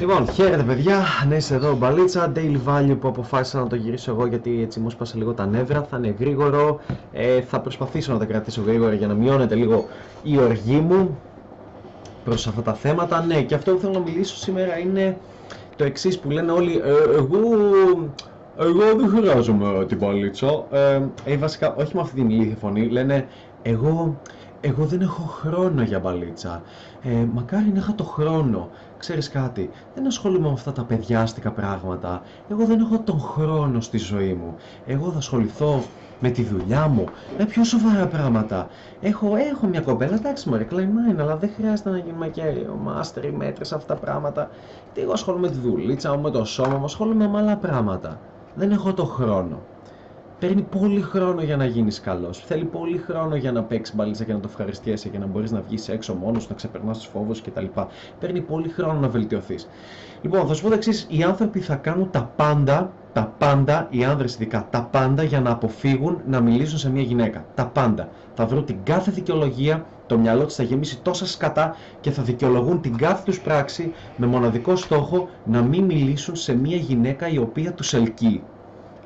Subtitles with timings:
[0.00, 4.26] Λοιπόν, χαίρετε παιδιά, ναι είσαι εδώ μπαλίτσα, daily value που αποφάσισα να το γυρίσω εγώ
[4.26, 6.80] γιατί έτσι μου σπάσε λίγο τα νεύρα, θα είναι γρήγορο,
[7.12, 9.86] ε, θα προσπαθήσω να τα κρατήσω γρήγορα για να μειώνεται λίγο
[10.22, 11.18] η οργή μου
[12.24, 13.24] προς αυτά τα θέματα.
[13.24, 15.16] Ναι, και αυτό που θέλω να μιλήσω σήμερα είναι
[15.76, 17.40] το εξής που λένε όλοι, ε, εγώ,
[18.58, 23.26] εγώ δεν χρειάζομαι την μπαλίτσα, ε, ε, βασικά όχι με αυτή την ηλίθια φωνή, λένε
[23.62, 24.20] εγώ
[24.66, 26.62] εγώ δεν έχω χρόνο για μπαλίτσα.
[27.02, 28.68] Ε, μακάρι να είχα το χρόνο.
[28.98, 32.22] Ξέρεις κάτι, δεν ασχολούμαι με αυτά τα παιδιάστικα πράγματα.
[32.50, 34.54] Εγώ δεν έχω τον χρόνο στη ζωή μου.
[34.86, 35.82] Εγώ θα ασχοληθώ
[36.20, 37.04] με τη δουλειά μου,
[37.38, 38.68] με πιο σοβαρά πράγματα.
[39.00, 43.24] Έχω, έχω μια κοπέλα, εντάξει μωρέ, κλαϊμάιν, αλλά δεν χρειάζεται να γίνουμε και ο μάστερ
[43.24, 44.50] ή μέτρες αυτά τα πράγματα.
[44.94, 48.20] Τι εγώ ασχολούμαι με τη δουλίτσα μου, με το σώμα μου, ασχολούμαι με άλλα πράγματα.
[48.54, 49.58] Δεν έχω το χρόνο.
[50.38, 52.38] Παίρνει πολύ χρόνο για να γίνεις καλός.
[52.38, 55.60] Θέλει πολύ χρόνο για να παίξεις μπαλίτσα και να το ευχαριστιέσαι και να μπορείς να
[55.60, 57.64] βγεις έξω μόνος να ξεπερνάς τους φόβους κτλ.
[58.20, 59.68] Παίρνει πολύ χρόνο να βελτιωθείς.
[60.22, 64.04] Λοιπόν, θα σου πω το εξής: Οι άνθρωποι θα κάνουν τα πάντα, τα πάντα, οι
[64.04, 67.44] άνδρες ειδικά, τα πάντα για να αποφύγουν να μιλήσουν σε μια γυναίκα.
[67.54, 68.08] Τα πάντα.
[68.34, 72.80] Θα βρουν την κάθε δικαιολογία, το μυαλό της θα γεμίσει τόσα σκατά και θα δικαιολογούν
[72.80, 77.72] την κάθε τους πράξη με μοναδικό στόχο να μην μιλήσουν σε μια γυναίκα η οποία
[77.72, 78.42] τους ελκύει.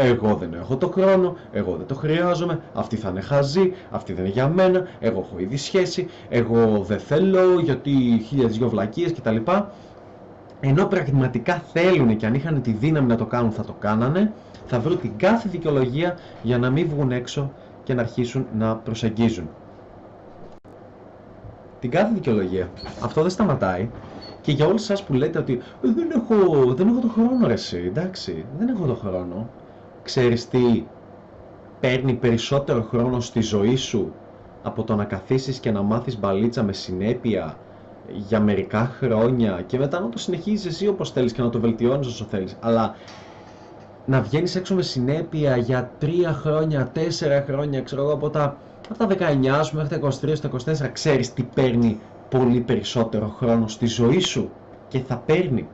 [0.00, 4.24] Εγώ δεν έχω το χρόνο, εγώ δεν το χρειάζομαι, αυτή θα είναι χαζή, αυτή δεν
[4.24, 7.90] είναι για μένα, εγώ έχω ήδη σχέση, εγώ δεν θέλω γιατί
[8.26, 9.36] χίλιες δυο βλακίες κτλ.
[10.60, 14.32] Ενώ πραγματικά θέλουν και αν είχαν τη δύναμη να το κάνουν θα το κάνανε,
[14.66, 17.52] θα βρουν την κάθε δικαιολογία για να μην βγουν έξω
[17.84, 19.48] και να αρχίσουν να προσεγγίζουν.
[21.80, 22.68] Την κάθε δικαιολογία.
[23.02, 23.88] Αυτό δεν σταματάει.
[24.40, 27.52] Και για όλους σας που λέτε ότι «Ε, δεν έχω, δεν έχω το χρόνο ρε
[27.52, 29.48] εσύ, εντάξει, δεν έχω το χρόνο
[30.08, 30.84] ξέρεις τι
[31.80, 34.12] παίρνει περισσότερο χρόνο στη ζωή σου
[34.62, 37.56] από το να καθίσεις και να μάθεις μπαλίτσα με συνέπεια
[38.12, 42.06] για μερικά χρόνια και μετά να το συνεχίζεις εσύ όπως θέλεις και να το βελτιώνεις
[42.06, 42.56] όσο θέλεις.
[42.60, 42.94] Αλλά
[44.06, 48.56] να βγαίνεις έξω με συνέπεια για τρία χρόνια, τέσσερα χρόνια ξέρω εγώ από τα,
[48.88, 50.50] από τα 19 σου μέχρι τα 23, τα
[50.86, 54.50] 24 ξέρεις τι παίρνει πολύ περισσότερο χρόνο στη ζωή σου
[54.88, 55.68] και θα παίρνει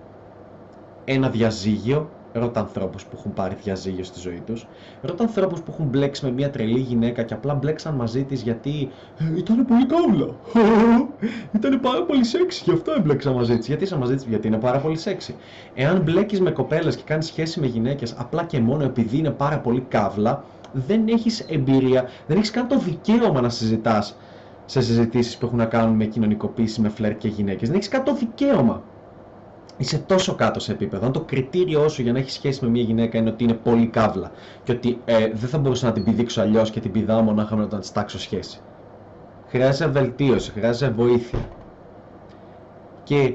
[1.05, 4.67] ένα διαζύγιο Ρώτα ανθρώπους που έχουν πάρει διαζύγιο στη ζωή τους.
[5.03, 8.91] Ρώτα ανθρώπους που έχουν μπλέξει με μια τρελή γυναίκα και απλά μπλέξαν μαζί της γιατί
[9.19, 10.34] ε, ήταν πολύ καύλα.
[11.56, 13.67] ήταν πάρα πολύ σεξι, γι' αυτό έμπλεξα μαζί της.
[13.67, 15.34] Γιατί είσαι μαζί της, γιατί είναι πάρα πολύ σεξι.
[15.75, 19.59] Εάν μπλέκεις με κοπέλες και κάνεις σχέση με γυναίκες απλά και μόνο επειδή είναι πάρα
[19.59, 24.17] πολύ καύλα, δεν έχεις εμπειρία, δεν έχεις καν το δικαίωμα να συζητάς
[24.67, 27.69] σε συζητήσεις που έχουν να κάνουν με κοινωνικοποίηση, με φλερ και γυναίκες.
[27.69, 28.83] Δεν έχεις καν το δικαίωμα
[29.77, 31.07] είσαι τόσο κάτω σε επίπεδο.
[31.07, 33.87] Αν το κριτήριό σου για να έχεις σχέση με μια γυναίκα είναι ότι είναι πολύ
[33.87, 34.31] καύλα
[34.62, 37.79] και ότι ε, δεν θα μπορούσα να την πηδήξω αλλιώς και την πηδάω μονάχα να
[37.79, 38.61] της τάξω σχέση.
[39.49, 41.39] Χρειάζεται βελτίωση, χρειάζεται βοήθεια.
[43.03, 43.35] Και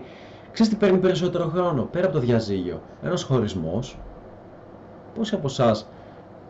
[0.51, 2.81] ξέρεις τι παίρνει περισσότερο χρόνο, πέρα από το διαζύγιο.
[3.03, 3.97] Ένας χωρισμός.
[5.15, 5.87] Πόσοι από εσάς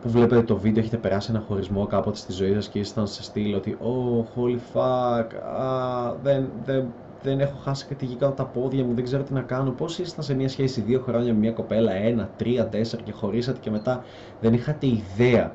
[0.02, 3.22] που βλέπετε το βίντεο έχετε περάσει ένα χωρισμό κάποτε στη ζωή σας και ήσασταν σε
[3.22, 5.26] στήλο ότι Oh, holy fuck,
[5.60, 6.86] ah, δεν, δεν
[7.22, 9.70] δεν έχω χάσει και τη γη κάτω τα πόδια μου, δεν ξέρω τι να κάνω.
[9.70, 13.58] Πώς ήσασταν σε μια σχέση δύο χρόνια με μια κοπέλα, ένα, τρία, τέσσερα και χωρίσατε
[13.60, 14.04] και μετά
[14.40, 15.52] δεν είχατε ιδέα.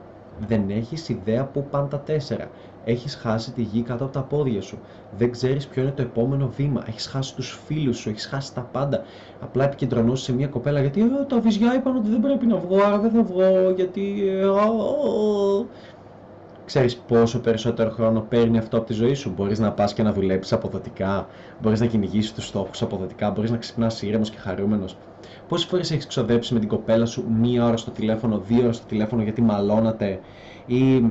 [0.48, 2.50] Δεν έχεις ιδέα πού πάνε τα τέσσερα.
[2.86, 4.80] Έχεις χάσει τη γη κάτω από τα πόδια σου.
[5.18, 6.84] Δεν ξέρεις ποιο είναι το επόμενο βήμα.
[6.88, 9.04] Έχεις χάσει τους φίλους σου, έχεις χάσει τα πάντα.
[9.42, 12.78] Απλά επικεντρωνούσε σε μια κοπέλα γιατί ε, τα βυζιά είπαν ότι δεν πρέπει να βγω,
[12.84, 14.24] άρα δεν θα βγω, γιατί.
[14.28, 14.46] Ε,
[16.66, 19.34] Ξέρεις πόσο περισσότερο χρόνο παίρνει αυτό από τη ζωή σου.
[19.34, 21.28] Μπορείς να πας και να δουλέψεις αποδοτικά,
[21.58, 25.00] μπορείς να κυνηγήσεις τους στόχους αποδοτικά, μπορείς να ξυπνάς ήρεμος και χαρούμενος.
[25.48, 28.86] Πόσες φορές έχεις ξοδέψει με την κοπέλα σου μία ώρα στο τηλέφωνο, δύο ώρε στο
[28.86, 30.20] τηλέφωνο γιατί μαλώνατε,
[30.66, 31.02] ή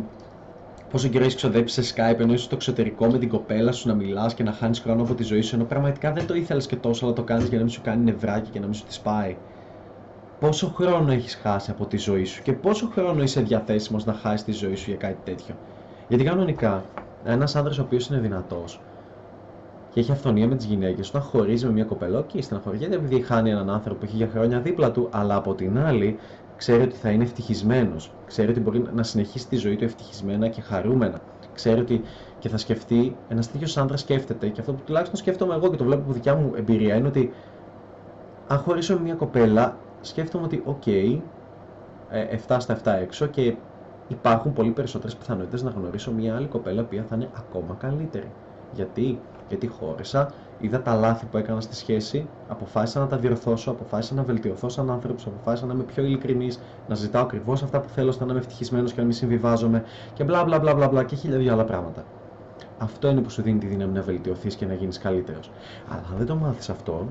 [0.89, 3.95] πόσο καιρό έχεις ξοδέψει σε Skype ενώ είσαι στο εξωτερικό με την κοπέλα σου να
[3.95, 6.77] μιλάς και να χάνεις χρόνο από τη ζωή σου, ενώ πραγματικά δεν το ήθελες και
[6.77, 8.93] τόσο, αλλά το κάνεις για να μην σου κάνει νευράκι και να μην σου τη
[8.93, 9.39] σπάει;
[10.41, 14.45] Πόσο χρόνο έχεις χάσει από τη ζωή σου και πόσο χρόνο είσαι διαθέσιμος να χάσεις
[14.45, 15.55] τη ζωή σου για κάτι τέτοιο;
[16.09, 16.85] Γιατί κανονικά,
[17.25, 18.81] ένας άνδρας ο οποίος είναι δυνατός
[19.91, 23.51] και έχει αφθονία με τις γυναίκες, όταν χωρίζει με μια κοπέλα, και στεναχωριέται επειδή χάνει
[23.51, 26.19] έναν άνθρωπο που έχει για χρόνια δίπλα του, αλλά από την άλλη
[26.57, 28.13] ξέρει ότι θα είναι ευτυχισμένος.
[28.27, 31.21] Ξέρει ότι μπορεί να συνεχίσει τη ζωή του ευτυχισμένα και χαρούμενα.
[31.55, 32.03] Ξέρει ότι
[32.39, 35.85] και θα σκεφτεί, ένας τέτοιος άντρας σκέφτεται, και αυτό που τουλάχιστον σκέφτομαι εγώ και το
[35.85, 37.33] βλέπω από δικιά μου εμπειρία είναι ότι
[38.47, 41.21] αν χωρίσω με μια κοπέλα, σκέφτομαι ότι οκ, 7
[42.11, 43.55] ε, στα 7 έξω και
[44.09, 48.31] υπάρχουν πολύ περισσότερες πιθανότητες να γνωρίσω μια άλλη κοπέλα που θα είναι ακόμα καλύτερη.
[48.73, 54.15] Γιατί, γιατί χώρισα, είδα τα λάθη που έκανα στη σχέση, αποφάσισα να τα διορθώσω, αποφάσισα
[54.15, 58.09] να βελτιωθώ σαν άνθρωπος, αποφάσισα να είμαι πιο ειλικρινής, να ζητάω ακριβώς αυτά που θέλω,
[58.09, 59.85] ώστε να είμαι ευτυχισμένος και να μην συμβιβάζομαι
[60.15, 62.05] και μπλα μπλα μπλα μπλα, μπλα και χίλια δύο άλλα πράγματα.
[62.79, 65.51] Αυτό είναι που σου δίνει τη δύναμη να βελτιωθείς και να γίνεις καλύτερος.
[65.89, 67.07] Αλλά αν δεν το μάθεις αυτό,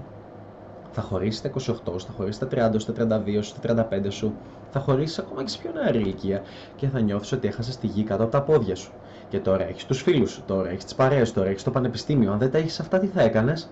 [0.95, 4.33] Θα χωρίσεις στα 28 σου, θα χωρίσεις στα 30 στα 32 σου, στα 35 σου,
[4.69, 6.41] θα χωρίσεις ακόμα και σε πιο νεαρή ηλικία
[6.75, 8.91] και θα νιώθεις ότι έχασες τη γη κάτω από τα πόδια σου.
[9.27, 12.31] Και τώρα έχεις τους φίλους σου, τώρα έχεις τις παρέες, τώρα έχεις το πανεπιστήμιο.
[12.31, 13.69] Αν δεν τα έχεις αυτά, τι θα έκανες,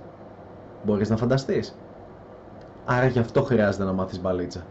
[0.84, 1.76] μπορείς να φανταστείς.
[2.86, 4.66] Άρα γι' αυτό χρειάζεται να μάθεις μπαλίτσα.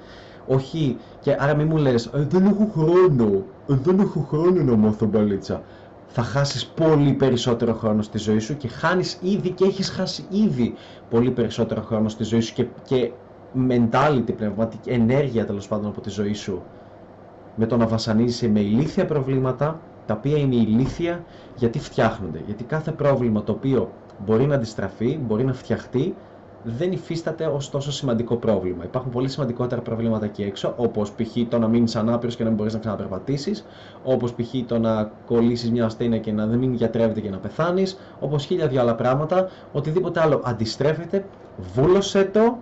[0.47, 4.77] Όχι, και άρα μην μου λες, «Ε, δεν έχω χρόνο, ε, δεν έχω χρόνο να
[4.77, 5.63] μάθω μπαλίτσα.
[6.13, 10.75] Θα χάσεις πολύ περισσότερο χρόνο στη ζωή σου και χάνεις ήδη και έχεις χάσει ήδη
[11.11, 13.11] πολύ περισσότερο χρόνο στη ζωή σου και, και
[13.69, 16.63] mentality, πνευματική ενέργεια τέλος πάντων από τη ζωή σου
[17.57, 21.25] με το να βασανίζεσαι με ηλίθια προβλήματα τα οποία είναι ηλίθια
[21.57, 22.41] γιατί φτιάχνονται.
[22.47, 23.93] Γιατί κάθε πρόβλημα το οποίο
[24.25, 26.15] μπορεί να αντιστραφεί, μπορεί να φτιαχτεί,
[26.63, 28.85] δεν υφίσταται ως τόσο σημαντικό πρόβλημα.
[28.85, 31.49] Υπάρχουν πολύ σημαντικότερα προβλήματα εκεί έξω, όπως π.χ.
[31.49, 33.67] το να μείνεις ανάπηρος και να μην μπορείς να ξαναπερπατήσεις,
[34.05, 34.55] όπως π.χ.
[34.67, 38.67] το να κολλήσεις μια ασθένεια και να δεν μην γιατρεύεται και να πεθάνεις, όπως χίλια
[38.67, 39.49] δυο άλλα πράγματα.
[39.73, 41.25] Οτιδήποτε άλλο αντιστρέφεται,
[41.75, 42.59] βούλωσε το,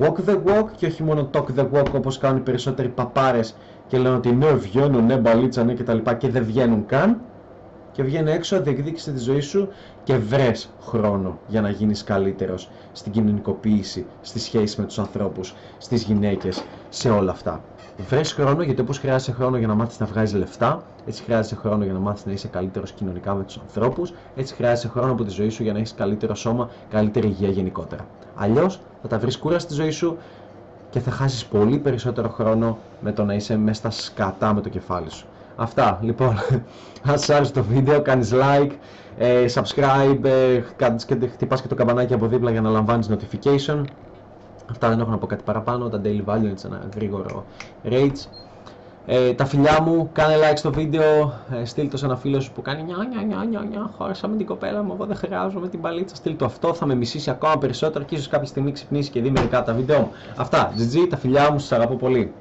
[0.00, 3.56] walk the walk και όχι μόνο talk the walk όπως κάνουν οι περισσότεροι παπάρες
[3.86, 5.98] και λένε ότι ναι, βγαίνουν, ναι, μπαλίτσα, ναι κτλ.
[5.98, 7.20] Και, και δεν βγαίνουν καν.
[7.96, 9.68] Και βγαίνει έξω, διεκδίκησε τη ζωή σου
[10.04, 16.02] και βρες χρόνο για να γίνεις καλύτερος στην κοινωνικοποίηση, στη σχέση με τους ανθρώπους, στις
[16.02, 17.60] γυναίκες, σε όλα αυτά.
[18.08, 21.84] Βρες χρόνο γιατί όπως χρειάζεσαι χρόνο για να μάθεις να βγάζεις λεφτά, έτσι χρειάζεσαι χρόνο
[21.84, 25.30] για να μάθεις να είσαι καλύτερος κοινωνικά με τους ανθρώπους, έτσι χρειάζεσαι χρόνο από τη
[25.30, 28.06] ζωή σου για να έχεις καλύτερο σώμα, καλύτερη υγεία γενικότερα.
[28.34, 30.16] Αλλιώς θα τα βρεις κούρα στη ζωή σου
[30.90, 34.68] και θα χάσεις πολύ περισσότερο χρόνο με το να είσαι μέσα στα σκατά με το
[34.68, 35.26] κεφάλι σου.
[35.56, 36.34] Αυτά, λοιπόν,
[37.10, 38.70] αν σας άρεσε το βίντεο, κάνεις like,
[39.18, 40.60] ε, subscribe, ε,
[41.06, 43.82] και, χτυπάς και το καμπανάκι από δίπλα για να λαμβάνεις notification.
[44.70, 47.44] Αυτά δεν έχω να πω κάτι παραπάνω, τα daily value είναι ένα γρήγορο
[47.84, 48.28] rates.
[49.08, 52.52] Ε, τα φιλιά μου, κάνε like στο βίντεο, ε, στείλ το σε ένα φίλο σου
[52.52, 55.68] που κάνει νιά νιά νιά νιά νιά, χώρισα με την κοπέλα μου, εγώ δεν χρειάζομαι
[55.68, 59.10] την παλίτσα, στείλ το αυτό, θα με μισήσει ακόμα περισσότερο και ίσως κάποια στιγμή ξυπνήσει
[59.10, 60.10] και δει μερικά τα βίντεο μου.
[60.36, 62.32] Αυτά, GG, τα φιλιά μου, σας αγαπώ πολύ.